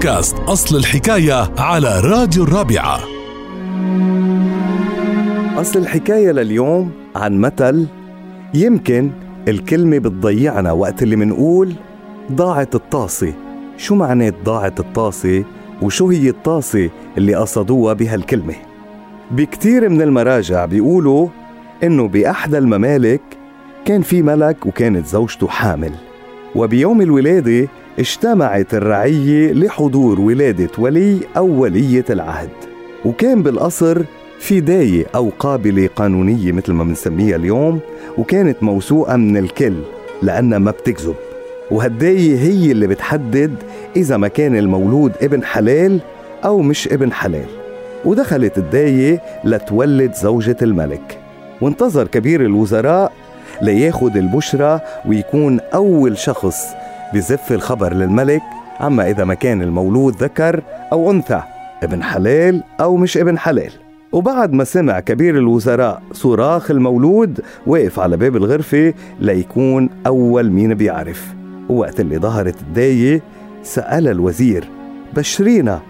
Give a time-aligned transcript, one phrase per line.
[0.00, 3.00] بودكاست أصل الحكاية على راديو الرابعة.
[5.60, 7.86] أصل الحكاية لليوم عن مثل
[8.54, 9.10] يمكن
[9.48, 11.74] الكلمة بتضيعنا وقت اللي منقول
[12.32, 13.32] ضاعت الطاسة.
[13.76, 15.44] شو معنات ضاعت الطاسة
[15.82, 18.54] وشو هي الطاسة اللي قصدوها بهالكلمة؟
[19.30, 21.28] بكتير من المراجع بيقولوا
[21.82, 23.22] إنه بأحدى الممالك
[23.84, 25.92] كان في ملك وكانت زوجته حامل.
[26.54, 27.68] وبيوم الولادة
[28.00, 32.50] اجتمعت الرعية لحضور ولادة ولي أو ولية العهد
[33.04, 34.02] وكان بالقصر
[34.38, 37.80] في داية أو قابلة قانونية مثل ما بنسميها اليوم
[38.18, 39.74] وكانت موثوقة من الكل
[40.22, 41.14] لأنها ما بتكذب.
[41.70, 43.54] وهالداية هي اللي بتحدد
[43.96, 46.00] إذا ما كان المولود ابن حلال
[46.44, 47.48] أو مش ابن حلال.
[48.04, 51.18] ودخلت الداية لتولد زوجة الملك.
[51.60, 53.12] وانتظر كبير الوزراء
[53.62, 56.66] لياخد البشرى ويكون أول شخص
[57.14, 58.42] بزف الخبر للملك
[58.80, 61.42] عما إذا ما كان المولود ذكر أو أنثى
[61.82, 63.72] ابن حلال أو مش ابن حلال
[64.12, 71.34] وبعد ما سمع كبير الوزراء صراخ المولود وقف على باب الغرفة ليكون أول مين بيعرف.
[71.68, 73.22] وقت اللي ظهرت الداية
[73.62, 74.68] سأل الوزير
[75.16, 75.80] بشرينا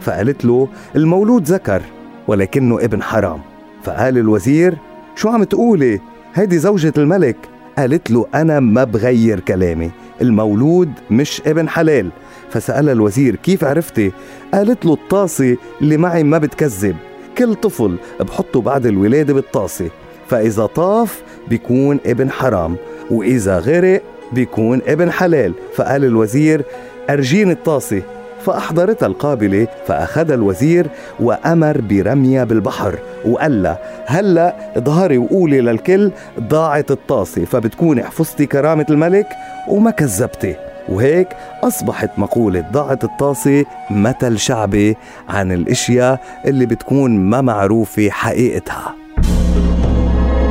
[0.00, 1.82] فقالت له المولود ذكر
[2.28, 3.40] ولكنه ابن حرام.
[3.82, 4.74] فقال الوزير
[5.16, 6.00] شو عم تقولي؟
[6.34, 7.36] هيدي زوجة الملك.
[7.78, 9.90] قالت له أنا ما بغير كلامي.
[10.22, 12.10] المولود مش ابن حلال.
[12.50, 14.12] فسألها الوزير كيف عرفتي
[14.54, 16.96] قالت له الطاسة اللي معي ما بتكذب.
[17.38, 19.90] كل طفل بحطه بعد الولادة بالطاسة.
[20.28, 22.76] فإذا طاف بيكون ابن حرام
[23.10, 25.52] وإذا غرق بيكون ابن حلال.
[25.74, 26.62] فقال الوزير
[27.10, 28.02] أرجين الطاسة.
[28.46, 30.86] فأحضرتها القابلة فأخذها الوزير
[31.20, 39.26] وأمر برميها بالبحر وقال لها هلا اظهري وقولي للكل ضاعت الطاسة فبتكوني حفظتي كرامة الملك
[39.68, 40.56] وما كذبتي.
[40.88, 41.28] وهيك
[41.64, 44.96] أصبحت مقولة ضاعت الطاسة مثل شعبي
[45.28, 48.94] عن الأشياء اللي بتكون ما معروفة حقيقتها.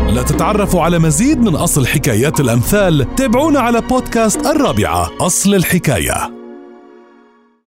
[0.10, 6.35] لتتعرفوا على مزيد من أصل حكايات الأمثال تابعونا على بودكاست الرابعة أصل الحكاية.